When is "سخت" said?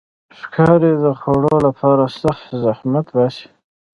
2.21-2.45